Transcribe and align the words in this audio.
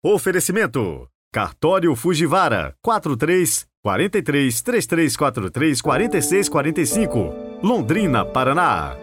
Oferecimento: 0.00 1.08
Cartório 1.32 1.92
Fujivara 1.96 2.72
43 2.80 3.66
43 3.82 4.62
3343 4.62 5.80
4645, 5.80 7.34
Londrina, 7.64 8.24
Paraná. 8.24 8.96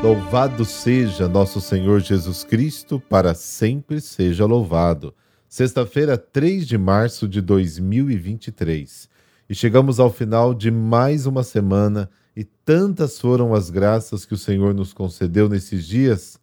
Louvado 0.00 0.64
seja 0.64 1.26
nosso 1.26 1.60
Senhor 1.60 1.98
Jesus 1.98 2.44
Cristo, 2.44 3.00
para 3.00 3.34
sempre 3.34 4.00
seja 4.00 4.46
louvado. 4.46 5.12
Sexta-feira, 5.48 6.16
3 6.16 6.68
de 6.68 6.78
março 6.78 7.26
de 7.26 7.40
2023. 7.40 9.08
E 9.50 9.54
chegamos 9.56 9.98
ao 9.98 10.08
final 10.08 10.54
de 10.54 10.70
mais 10.70 11.26
uma 11.26 11.42
semana 11.42 12.08
e 12.36 12.44
tantas 12.44 13.20
foram 13.20 13.54
as 13.54 13.70
graças 13.70 14.26
que 14.26 14.34
o 14.34 14.38
Senhor 14.38 14.74
nos 14.74 14.92
concedeu 14.92 15.48
nesses 15.48 15.86
dias. 15.86 16.38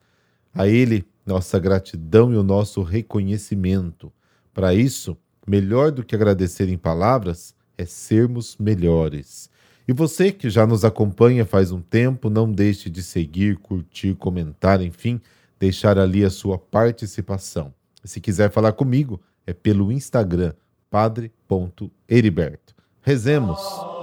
A 0.54 0.68
Ele, 0.68 1.06
nossa 1.26 1.60
gratidão 1.60 2.34
e 2.34 2.38
o 2.38 2.44
nosso 2.44 2.82
reconhecimento. 2.82 4.12
Para 4.54 4.74
isso, 4.74 5.18
melhor 5.46 5.92
do 5.92 6.04
que 6.04 6.16
agradecer 6.16 6.70
em 6.70 6.78
palavras 6.78 7.54
é 7.78 7.86
sermos 7.86 8.56
melhores. 8.58 9.50
E 9.88 9.94
você 9.94 10.32
que 10.32 10.50
já 10.50 10.66
nos 10.66 10.86
acompanha 10.86 11.46
faz 11.46 11.72
um 11.72 11.82
tempo, 11.82 12.30
não 12.30 12.50
deixe 12.50 12.90
de 12.90 13.04
seguir, 13.04 13.58
curtir, 13.58 14.16
comentar, 14.16 14.82
enfim, 14.82 15.20
deixar 15.60 15.98
ali 15.98 16.24
a 16.24 16.30
sua 16.30 16.58
participação. 16.58 17.74
Se 18.04 18.22
quiser 18.22 18.50
falar 18.52 18.74
comigo, 18.74 19.20
é 19.46 19.54
pelo 19.54 19.92
Instagram, 19.92 20.54
padre.heriberto. 20.90 22.76
Rezemos. 23.02 24.01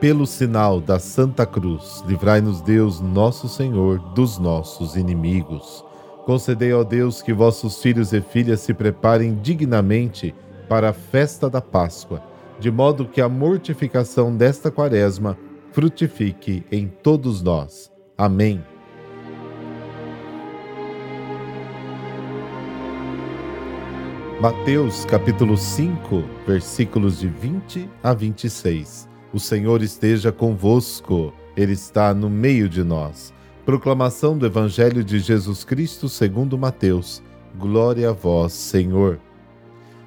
Pelo 0.00 0.26
sinal 0.26 0.80
da 0.80 0.98
Santa 0.98 1.44
Cruz, 1.44 2.02
livrai-nos 2.06 2.62
Deus, 2.62 3.02
nosso 3.02 3.46
Senhor, 3.50 3.98
dos 4.14 4.38
nossos 4.38 4.96
inimigos. 4.96 5.84
Concedei, 6.24 6.72
ó 6.72 6.82
Deus, 6.82 7.20
que 7.20 7.34
vossos 7.34 7.82
filhos 7.82 8.10
e 8.14 8.22
filhas 8.22 8.60
se 8.60 8.72
preparem 8.72 9.34
dignamente 9.34 10.34
para 10.70 10.88
a 10.88 10.92
festa 10.94 11.50
da 11.50 11.60
Páscoa, 11.60 12.22
de 12.58 12.70
modo 12.70 13.04
que 13.04 13.20
a 13.20 13.28
mortificação 13.28 14.34
desta 14.34 14.70
quaresma 14.70 15.36
frutifique 15.70 16.64
em 16.72 16.88
todos 16.88 17.42
nós. 17.42 17.92
Amém. 18.16 18.64
Mateus 24.40 25.04
capítulo 25.04 25.58
5, 25.58 26.24
versículos 26.46 27.18
de 27.18 27.28
20 27.28 27.86
a 28.02 28.14
26. 28.14 29.09
O 29.32 29.38
Senhor 29.38 29.80
esteja 29.80 30.32
convosco, 30.32 31.32
Ele 31.56 31.72
está 31.72 32.12
no 32.12 32.28
meio 32.28 32.68
de 32.68 32.82
nós. 32.82 33.32
Proclamação 33.64 34.36
do 34.36 34.44
Evangelho 34.44 35.04
de 35.04 35.20
Jesus 35.20 35.62
Cristo 35.62 36.08
segundo 36.08 36.58
Mateus. 36.58 37.22
Glória 37.56 38.10
a 38.10 38.12
vós, 38.12 38.52
Senhor. 38.52 39.20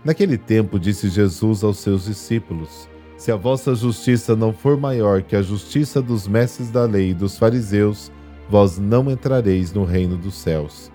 Naquele 0.03 0.37
tempo 0.37 0.77
disse 0.77 1.07
Jesus 1.07 1.63
aos 1.63 1.77
seus 1.77 2.03
discípulos: 2.03 2.89
Se 3.15 3.31
a 3.31 3.37
vossa 3.37 3.73
justiça 3.73 4.35
não 4.35 4.51
for 4.51 4.75
maior 4.75 5.21
que 5.21 5.37
a 5.37 5.41
justiça 5.41 6.01
dos 6.01 6.27
mestres 6.27 6.69
da 6.69 6.83
lei 6.83 7.11
e 7.11 7.13
dos 7.13 7.37
fariseus, 7.37 8.11
vós 8.49 8.77
não 8.77 9.09
entrareis 9.09 9.71
no 9.71 9.85
reino 9.85 10.17
dos 10.17 10.33
céus. 10.33 10.91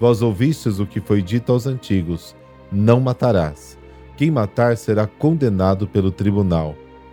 Vós 0.00 0.20
ouvistes 0.20 0.80
o 0.80 0.86
que 0.86 1.00
foi 1.00 1.22
dito 1.22 1.52
aos 1.52 1.64
antigos: 1.64 2.34
Não 2.72 2.98
matarás. 2.98 3.78
Quem 4.16 4.32
matar 4.32 4.76
será 4.76 5.06
condenado 5.06 5.86
pelo 5.86 6.10
tribunal. 6.10 6.74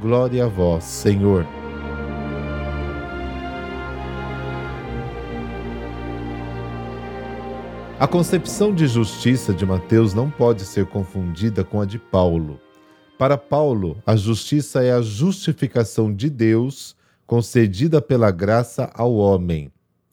Glória 0.00 0.44
a 0.44 0.48
vós, 0.48 0.84
Senhor. 0.84 1.46
A 8.00 8.08
concepção 8.08 8.74
de 8.74 8.88
justiça 8.88 9.54
de 9.54 9.64
Mateus 9.64 10.12
não 10.12 10.28
pode 10.28 10.64
ser 10.64 10.86
confundida 10.86 11.62
com 11.62 11.80
a 11.80 11.84
de 11.84 12.00
Paulo. 12.00 12.58
Para 13.16 13.38
Paulo, 13.38 13.96
a 14.04 14.16
justiça 14.16 14.82
é 14.82 14.92
a 14.92 15.00
justificação 15.00 16.12
de 16.12 16.28
Deus 16.28 16.96
concedida 17.24 18.02
pela 18.02 18.32
graça 18.32 18.90
ao 18.94 19.14
homem. 19.14 19.70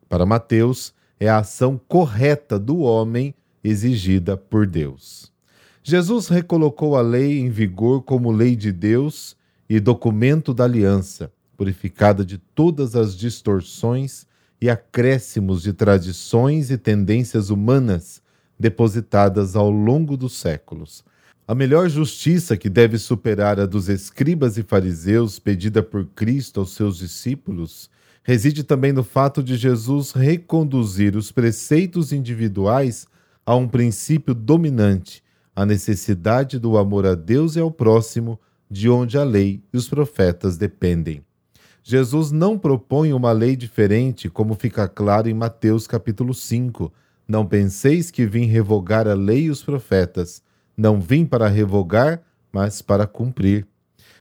Para 0.07 0.25
Mateus, 0.25 0.93
é 1.19 1.27
a 1.27 1.39
ação 1.39 1.81
correta 1.87 2.59
do 2.59 2.79
homem 2.79 3.33
exigida 3.63 4.37
por 4.37 4.67
Deus. 4.67 5.31
Jesus 5.81 6.27
recolocou 6.27 6.95
a 6.95 7.01
lei 7.01 7.39
em 7.39 7.49
vigor 7.49 8.03
como 8.03 8.31
lei 8.31 8.55
de 8.55 8.71
Deus 8.71 9.35
e 9.69 9.79
documento 9.79 10.53
da 10.53 10.63
aliança, 10.63 11.31
purificada 11.55 12.25
de 12.25 12.37
todas 12.37 12.95
as 12.95 13.15
distorções 13.15 14.25
e 14.59 14.69
acréscimos 14.69 15.61
de 15.61 15.73
tradições 15.73 16.71
e 16.71 16.77
tendências 16.77 17.49
humanas 17.49 18.21
depositadas 18.59 19.55
ao 19.55 19.69
longo 19.69 20.17
dos 20.17 20.33
séculos. 20.33 21.03
A 21.47 21.55
melhor 21.55 21.89
justiça 21.89 22.57
que 22.57 22.69
deve 22.69 22.97
superar 22.97 23.59
a 23.59 23.65
dos 23.65 23.89
escribas 23.89 24.57
e 24.57 24.63
fariseus 24.63 25.39
pedida 25.39 25.81
por 25.81 26.05
Cristo 26.07 26.59
aos 26.59 26.73
seus 26.73 26.97
discípulos 26.97 27.89
reside 28.23 28.63
também 28.63 28.91
no 28.91 29.03
fato 29.03 29.41
de 29.41 29.55
Jesus 29.55 30.11
reconduzir 30.11 31.15
os 31.15 31.31
preceitos 31.31 32.11
individuais 32.11 33.07
a 33.45 33.55
um 33.55 33.67
princípio 33.67 34.35
dominante, 34.35 35.23
a 35.55 35.65
necessidade 35.65 36.59
do 36.59 36.77
amor 36.77 37.05
a 37.05 37.15
Deus 37.15 37.55
e 37.55 37.59
ao 37.59 37.71
próximo 37.71 38.39
de 38.69 38.89
onde 38.89 39.17
a 39.17 39.23
lei 39.23 39.63
e 39.73 39.77
os 39.77 39.89
profetas 39.89 40.57
dependem. 40.57 41.23
Jesus 41.83 42.31
não 42.31 42.57
propõe 42.57 43.13
uma 43.13 43.31
lei 43.31 43.55
diferente, 43.55 44.29
como 44.29 44.53
fica 44.53 44.87
claro 44.87 45.27
em 45.27 45.33
Mateus 45.33 45.87
capítulo 45.87 46.33
5. 46.33 46.93
Não 47.27 47.45
penseis 47.45 48.11
que 48.11 48.25
vim 48.25 48.45
revogar 48.45 49.07
a 49.07 49.13
lei 49.13 49.45
e 49.45 49.49
os 49.49 49.63
profetas. 49.63 50.43
Não 50.77 51.01
vim 51.01 51.25
para 51.25 51.47
revogar, 51.47 52.21
mas 52.51 52.81
para 52.81 53.07
cumprir. 53.07 53.65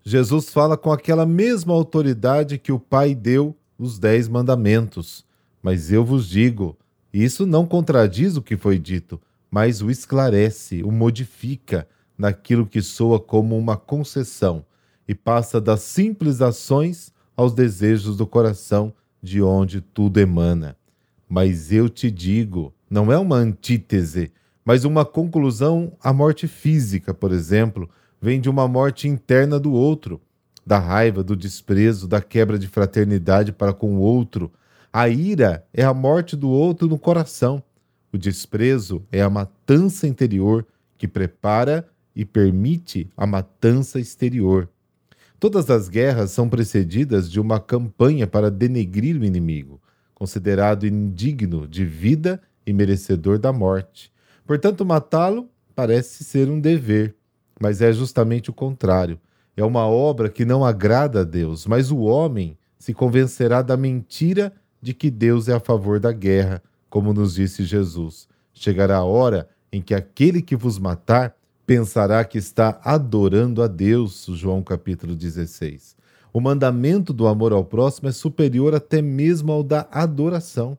Jesus 0.02 0.48
fala 0.50 0.76
com 0.76 0.90
aquela 0.90 1.26
mesma 1.26 1.74
autoridade 1.74 2.58
que 2.58 2.72
o 2.72 2.78
Pai 2.78 3.14
deu 3.14 3.54
os 3.78 3.98
dez 3.98 4.28
mandamentos. 4.28 5.24
Mas 5.62 5.92
eu 5.92 6.04
vos 6.04 6.26
digo, 6.28 6.78
isso 7.12 7.44
não 7.44 7.66
contradiz 7.66 8.36
o 8.36 8.42
que 8.42 8.56
foi 8.56 8.78
dito, 8.78 9.20
mas 9.50 9.82
o 9.82 9.90
esclarece, 9.90 10.82
o 10.82 10.90
modifica, 10.90 11.86
naquilo 12.18 12.66
que 12.66 12.82
soa 12.82 13.20
como 13.20 13.56
uma 13.56 13.76
concessão 13.76 14.64
e 15.06 15.14
passa 15.14 15.60
das 15.60 15.80
simples 15.80 16.42
ações 16.42 17.12
aos 17.36 17.54
desejos 17.54 18.16
do 18.16 18.26
coração, 18.26 18.92
de 19.22 19.40
onde 19.40 19.80
tudo 19.80 20.18
emana. 20.18 20.76
Mas 21.28 21.72
eu 21.72 21.88
te 21.88 22.10
digo, 22.10 22.74
não 22.90 23.12
é 23.12 23.18
uma 23.18 23.36
antítese, 23.36 24.32
mas 24.64 24.84
uma 24.84 25.04
conclusão. 25.04 25.92
A 26.02 26.12
morte 26.12 26.46
física, 26.46 27.14
por 27.14 27.32
exemplo, 27.32 27.88
vem 28.20 28.40
de 28.40 28.50
uma 28.50 28.66
morte 28.68 29.08
interna 29.08 29.58
do 29.58 29.72
outro, 29.72 30.20
da 30.66 30.78
raiva, 30.78 31.22
do 31.22 31.36
desprezo, 31.36 32.06
da 32.06 32.20
quebra 32.20 32.58
de 32.58 32.66
fraternidade 32.66 33.52
para 33.52 33.72
com 33.72 33.96
o 33.96 34.00
outro. 34.00 34.52
A 34.92 35.08
ira 35.08 35.64
é 35.72 35.84
a 35.84 35.94
morte 35.94 36.36
do 36.36 36.50
outro 36.50 36.88
no 36.88 36.98
coração. 36.98 37.62
O 38.12 38.18
desprezo 38.18 39.02
é 39.12 39.22
a 39.22 39.30
matança 39.30 40.06
interior 40.06 40.66
que 40.96 41.06
prepara 41.06 41.86
e 42.14 42.24
permite 42.24 43.08
a 43.16 43.26
matança 43.26 44.00
exterior. 44.00 44.68
Todas 45.40 45.70
as 45.70 45.88
guerras 45.88 46.32
são 46.32 46.48
precedidas 46.48 47.30
de 47.30 47.38
uma 47.38 47.60
campanha 47.60 48.26
para 48.26 48.50
denegrir 48.50 49.16
o 49.20 49.24
inimigo, 49.24 49.80
considerado 50.14 50.86
indigno 50.86 51.68
de 51.68 51.84
vida 51.84 52.40
e 52.66 52.72
merecedor 52.72 53.38
da 53.38 53.52
morte. 53.52 54.12
Portanto, 54.44 54.84
matá-lo 54.84 55.48
parece 55.76 56.24
ser 56.24 56.48
um 56.48 56.60
dever, 56.60 57.14
mas 57.60 57.80
é 57.80 57.92
justamente 57.92 58.50
o 58.50 58.52
contrário. 58.52 59.18
É 59.56 59.64
uma 59.64 59.86
obra 59.86 60.28
que 60.28 60.44
não 60.44 60.64
agrada 60.64 61.20
a 61.20 61.24
Deus, 61.24 61.66
mas 61.66 61.90
o 61.90 61.98
homem 61.98 62.58
se 62.78 62.92
convencerá 62.92 63.62
da 63.62 63.76
mentira 63.76 64.52
de 64.80 64.94
que 64.94 65.10
Deus 65.10 65.48
é 65.48 65.54
a 65.54 65.60
favor 65.60 66.00
da 66.00 66.12
guerra, 66.12 66.62
como 66.90 67.12
nos 67.12 67.34
disse 67.34 67.64
Jesus. 67.64 68.28
Chegará 68.52 68.96
a 68.96 69.04
hora 69.04 69.48
em 69.72 69.82
que 69.82 69.94
aquele 69.94 70.42
que 70.42 70.56
vos 70.56 70.78
matar 70.78 71.36
pensará 71.68 72.24
que 72.24 72.38
está 72.38 72.80
adorando 72.82 73.62
a 73.62 73.66
Deus. 73.66 74.24
João 74.30 74.62
capítulo 74.62 75.14
16. 75.14 75.94
O 76.32 76.40
mandamento 76.40 77.12
do 77.12 77.26
amor 77.26 77.52
ao 77.52 77.62
próximo 77.62 78.08
é 78.08 78.12
superior 78.12 78.74
até 78.74 79.02
mesmo 79.02 79.52
ao 79.52 79.62
da 79.62 79.86
adoração. 79.92 80.78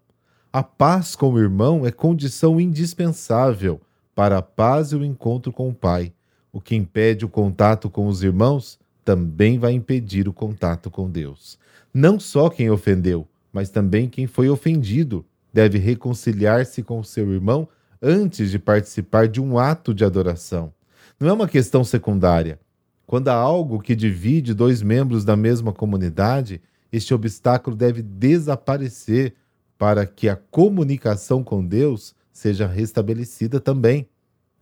A 0.51 0.63
paz 0.63 1.15
com 1.15 1.31
o 1.31 1.39
irmão 1.39 1.86
é 1.86 1.91
condição 1.91 2.59
indispensável 2.59 3.80
para 4.15 4.39
a 4.39 4.41
paz 4.41 4.91
e 4.91 4.95
o 4.95 5.06
encontro 5.06 5.53
com 5.53 5.69
o 5.69 5.75
Pai. 5.75 6.12
O 6.51 6.59
que 6.59 6.75
impede 6.75 7.24
o 7.24 7.30
contato 7.30 7.88
com 7.88 8.07
os 8.07 8.24
irmãos 8.24 8.80
também 9.06 9.59
vai 9.59 9.74
impedir 9.74 10.27
o 10.27 10.33
contato 10.33 10.89
com 10.89 11.07
Deus. 11.07 11.59
Não 11.94 12.19
só 12.19 12.50
quem 12.50 12.71
ofendeu, 12.71 13.27
mas 13.53 13.69
também 13.69 14.09
quem 14.09 14.25
foi 14.25 14.50
ofendido 14.50 15.24
deve 15.53 15.77
reconciliar-se 15.77 16.81
com 16.81 17.00
o 17.00 17.06
seu 17.06 17.31
irmão 17.31 17.69
antes 18.01 18.50
de 18.50 18.57
participar 18.57 19.27
de 19.27 19.39
um 19.39 19.59
ato 19.59 19.94
de 19.94 20.03
adoração 20.03 20.74
não 21.19 21.30
é 21.30 21.33
uma 21.33 21.48
questão 21.48 21.83
secundária. 21.83 22.60
Quando 23.06 23.27
há 23.27 23.33
algo 23.33 23.81
que 23.81 23.95
divide 23.95 24.54
dois 24.54 24.81
membros 24.81 25.25
da 25.25 25.36
mesma 25.36 25.74
comunidade, 25.74 26.62
este 26.92 27.13
obstáculo 27.13 27.75
deve 27.75 28.01
desaparecer 28.01 29.33
para 29.77 30.06
que 30.06 30.30
a 30.30 30.36
comunicação 30.36 31.44
com 31.44 31.66
Deus 31.66 32.16
seja 32.31 32.68
restabelecida 32.68 33.60
também. 33.60 34.07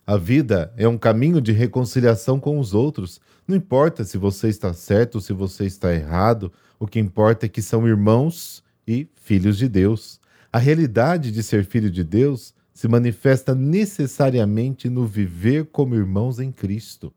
A 0.06 0.16
vida 0.16 0.72
é 0.76 0.88
um 0.88 0.98
caminho 0.98 1.40
de 1.40 1.52
reconciliação 1.52 2.40
com 2.40 2.58
os 2.58 2.74
outros. 2.74 3.20
Não 3.46 3.54
importa 3.54 4.04
se 4.04 4.16
você 4.16 4.48
está 4.48 4.72
certo 4.72 5.16
ou 5.16 5.20
se 5.20 5.32
você 5.32 5.66
está 5.66 5.92
errado, 5.92 6.50
o 6.78 6.86
que 6.86 6.98
importa 6.98 7.46
é 7.46 7.48
que 7.48 7.60
são 7.60 7.86
irmãos 7.86 8.64
e 8.86 9.06
filhos 9.14 9.58
de 9.58 9.68
Deus. 9.68 10.18
A 10.50 10.58
realidade 10.58 11.30
de 11.30 11.42
ser 11.42 11.64
filho 11.64 11.90
de 11.90 12.02
Deus 12.02 12.54
se 12.78 12.86
manifesta 12.86 13.56
necessariamente 13.56 14.88
no 14.88 15.04
viver 15.04 15.66
como 15.72 15.96
irmãos 15.96 16.38
em 16.38 16.52
Cristo. 16.52 17.12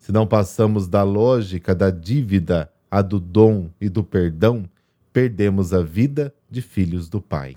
Se 0.00 0.10
não 0.10 0.26
passamos 0.26 0.88
da 0.88 1.04
lógica 1.04 1.76
da 1.76 1.90
dívida 1.90 2.68
à 2.90 3.02
do 3.02 3.20
dom 3.20 3.70
e 3.80 3.88
do 3.88 4.02
perdão, 4.02 4.68
perdemos 5.12 5.72
a 5.72 5.80
vida 5.80 6.34
de 6.50 6.60
filhos 6.60 7.08
do 7.08 7.20
Pai. 7.20 7.54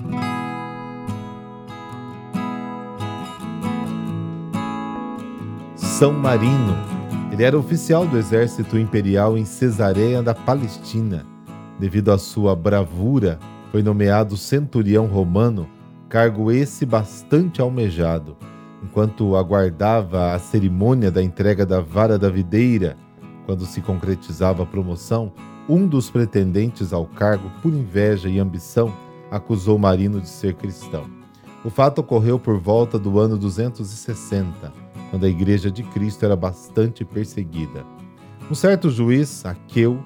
São 5.75 6.13
Marino. 6.13 6.78
Ele 7.34 7.44
era 7.44 7.57
oficial 7.57 8.06
do 8.06 8.16
exército 8.19 8.78
imperial 8.78 9.36
em 9.36 9.44
Cesareia 9.44 10.22
da 10.22 10.36
Palestina. 10.36 11.25
Devido 11.80 12.12
à 12.12 12.19
sua 12.19 12.56
bravura, 12.56 13.40
foi 13.72 13.81
nomeado 13.81 14.38
centurião 14.38 15.07
romano 15.07 15.68
cargo 16.10 16.52
esse 16.52 16.86
bastante 16.86 17.62
almejado. 17.62 18.36
Enquanto 18.84 19.36
aguardava 19.36 20.34
a 20.34 20.40
cerimônia 20.40 21.12
da 21.12 21.22
entrega 21.22 21.66
da 21.66 21.80
vara 21.80 22.18
da 22.18 22.30
videira, 22.30 22.98
quando 23.46 23.66
se 23.66 23.80
concretizava 23.80 24.64
a 24.64 24.66
promoção, 24.66 25.32
um 25.68 25.86
dos 25.86 26.10
pretendentes 26.10 26.92
ao 26.92 27.06
cargo, 27.06 27.52
por 27.62 27.72
inveja 27.72 28.28
e 28.28 28.40
ambição, 28.40 28.92
acusou 29.30 29.78
Marino 29.78 30.20
de 30.20 30.28
ser 30.28 30.56
cristão. 30.56 31.06
O 31.64 31.70
fato 31.70 32.00
ocorreu 32.00 32.40
por 32.40 32.58
volta 32.58 32.98
do 32.98 33.20
ano 33.20 33.38
260, 33.38 34.74
quando 35.12 35.26
a 35.26 35.30
Igreja 35.30 35.70
de 35.70 35.84
Cristo 35.84 36.26
era 36.26 36.36
bastante 36.36 37.06
perseguida. 37.06 37.86
Um 38.50 38.56
certo 38.56 38.90
juiz, 38.90 39.46
Aqueu, 39.46 40.00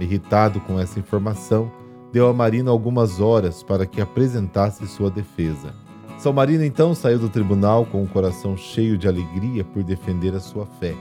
irritado 0.00 0.60
com 0.60 0.80
essa 0.80 0.98
informação, 0.98 1.70
deu 2.12 2.28
a 2.28 2.32
Marina 2.32 2.70
algumas 2.70 3.20
horas 3.20 3.62
para 3.62 3.86
que 3.86 4.00
apresentasse 4.00 4.86
sua 4.86 5.10
defesa. 5.10 5.74
São 6.18 6.32
Marino 6.32 6.64
então 6.64 6.94
saiu 6.94 7.18
do 7.18 7.28
tribunal 7.28 7.86
com 7.86 8.02
o 8.02 8.08
coração 8.08 8.56
cheio 8.56 8.96
de 8.96 9.08
alegria 9.08 9.64
por 9.64 9.82
defender 9.82 10.34
a 10.34 10.40
sua 10.40 10.66
fé. 10.66 10.94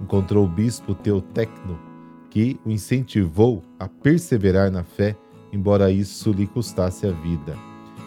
Encontrou 0.00 0.44
o 0.44 0.48
bispo 0.48 0.94
Teotecno, 0.94 1.78
que 2.30 2.58
o 2.64 2.70
incentivou 2.70 3.62
a 3.78 3.88
perseverar 3.88 4.70
na 4.70 4.82
fé, 4.82 5.16
embora 5.52 5.90
isso 5.90 6.32
lhe 6.32 6.46
custasse 6.46 7.06
a 7.06 7.12
vida. 7.12 7.56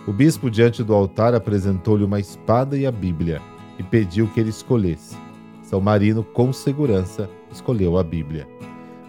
O 0.08 0.12
bispo, 0.12 0.50
diante 0.50 0.84
do 0.84 0.94
altar, 0.94 1.36
apresentou-lhe 1.36 2.04
uma 2.04 2.20
espada 2.20 2.76
e 2.76 2.86
a 2.86 2.92
Bíblia 2.92 3.40
e 3.78 3.84
pediu 3.84 4.28
que 4.28 4.40
ele 4.40 4.50
escolhesse. 4.50 5.16
São 5.62 5.80
Marino, 5.80 6.24
com 6.24 6.52
segurança, 6.52 7.30
escolheu 7.52 7.98
a 7.98 8.04
Bíblia. 8.04 8.48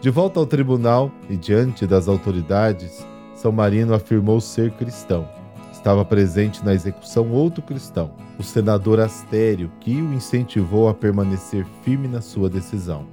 De 0.01 0.11
volta 0.11 0.39
ao 0.39 0.47
tribunal 0.47 1.11
e 1.31 1.37
diante 1.37 1.87
das 1.87 2.09
autoridades, 2.09 3.07
são 3.43 3.51
Marino 3.51 3.93
afirmou 3.93 4.41
ser 4.41 4.71
cristão. 4.71 5.29
Estava 5.73 6.05
presente 6.05 6.65
na 6.65 6.73
execução 6.73 7.33
outro 7.33 7.61
cristão, 7.61 8.13
o 8.39 8.43
senador 8.45 9.01
Astério, 9.01 9.69
que 9.81 10.01
o 10.01 10.15
incentivou 10.15 10.89
a 10.89 10.95
permanecer 10.95 11.67
firme 11.83 12.07
na 12.07 12.21
sua 12.21 12.49
decisão. 12.49 13.05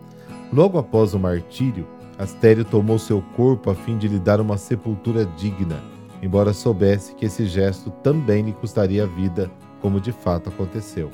Logo 0.54 0.78
após 0.78 1.16
o 1.16 1.20
martírio, 1.20 1.88
Astério 2.16 2.64
tomou 2.64 3.00
seu 3.00 3.24
corpo 3.36 3.72
a 3.72 3.76
fim 3.76 3.98
de 3.98 4.08
lhe 4.08 4.20
dar 4.20 4.40
uma 4.40 4.56
sepultura 4.56 5.26
digna, 5.26 5.82
embora 6.22 6.54
soubesse 6.54 7.16
que 7.16 7.26
esse 7.26 7.48
gesto 7.48 7.90
também 7.90 8.44
lhe 8.44 8.54
custaria 8.54 9.06
a 9.06 9.08
vida, 9.08 9.50
como 9.82 10.00
de 10.00 10.12
fato 10.12 10.50
aconteceu. 10.50 11.10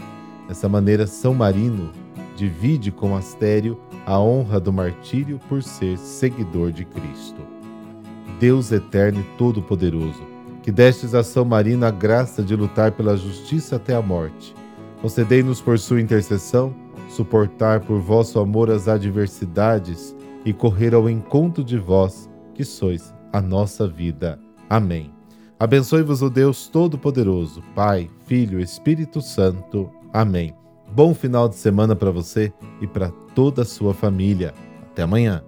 Dessa 0.45 0.67
maneira, 0.67 1.07
São 1.07 1.33
Marino 1.33 1.89
divide 2.35 2.91
com 2.91 3.15
Astério 3.15 3.79
a 4.05 4.19
honra 4.19 4.59
do 4.59 4.73
martírio 4.73 5.39
por 5.47 5.63
ser 5.63 5.97
seguidor 5.97 6.73
de 6.73 6.83
Cristo. 6.83 7.54
Deus 8.39 8.71
eterno 8.71 9.21
e 9.21 9.37
todo-poderoso, 9.37 10.21
que 10.63 10.71
destes 10.71 11.13
a 11.13 11.23
São 11.23 11.45
Marino 11.45 11.85
a 11.85 11.91
graça 11.91 12.43
de 12.43 12.55
lutar 12.55 12.91
pela 12.91 13.15
justiça 13.17 13.75
até 13.75 13.95
a 13.95 14.01
morte. 14.01 14.55
Concedei-nos 15.01 15.61
por 15.61 15.77
sua 15.77 16.01
intercessão 16.01 16.73
suportar 17.09 17.81
por 17.81 17.99
vosso 17.99 18.39
amor 18.39 18.69
as 18.69 18.87
adversidades 18.87 20.15
e 20.43 20.53
correr 20.53 20.93
ao 20.93 21.09
encontro 21.09 21.63
de 21.63 21.77
vós, 21.77 22.29
que 22.53 22.63
sois 22.63 23.13
a 23.31 23.41
nossa 23.41 23.87
vida. 23.87 24.39
Amém. 24.69 25.11
Abençoe-vos 25.59 26.21
o 26.21 26.29
Deus 26.29 26.67
Todo-Poderoso, 26.67 27.63
Pai, 27.73 28.09
Filho, 28.25 28.59
Espírito 28.59 29.21
Santo. 29.21 29.89
Amém. 30.13 30.53
Bom 30.93 31.13
final 31.13 31.47
de 31.47 31.55
semana 31.55 31.95
para 31.95 32.11
você 32.11 32.53
e 32.81 32.87
para 32.87 33.09
toda 33.33 33.61
a 33.61 33.65
sua 33.65 33.93
família. 33.93 34.53
Até 34.91 35.03
amanhã. 35.03 35.43